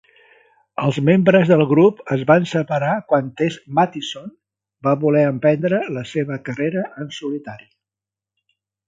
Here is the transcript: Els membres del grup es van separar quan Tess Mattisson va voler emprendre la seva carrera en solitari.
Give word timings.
Els 0.83 0.95
membres 1.09 1.49
del 1.49 1.63
grup 1.71 1.99
es 2.15 2.23
van 2.31 2.47
separar 2.51 2.93
quan 3.13 3.29
Tess 3.41 3.57
Mattisson 3.81 4.31
va 4.89 4.95
voler 5.07 5.21
emprendre 5.33 5.81
la 5.99 6.05
seva 6.13 6.39
carrera 6.49 6.87
en 7.05 7.13
solitari. 7.19 7.69